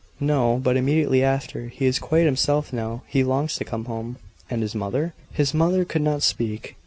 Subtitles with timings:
[0.19, 1.67] "No; but immediately after.
[1.67, 3.03] He is quite himself now.
[3.05, 4.17] He longs to come home."
[4.49, 6.75] "And his mother?" His mother could not speak.